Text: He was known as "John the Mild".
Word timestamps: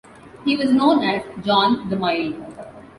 He 0.45 0.55
was 0.55 0.71
known 0.73 1.03
as 1.03 1.21
"John 1.45 1.87
the 1.91 1.95
Mild". 1.95 2.33